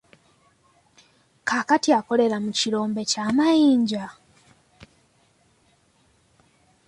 [1.67, 4.05] Kati akolera mu kirombe ky'amayinja.